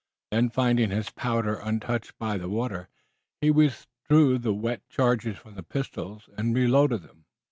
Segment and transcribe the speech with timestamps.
[0.31, 2.89] Then, finding his powder untouched by the water,
[3.39, 7.25] he withdrew the wet charges from the pistols and reloaded them.